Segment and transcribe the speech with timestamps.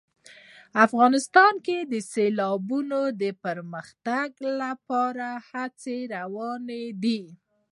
[0.85, 4.29] افغانستان کې د سیلابونو د پرمختګ
[4.61, 7.21] لپاره هڅې روانې دي.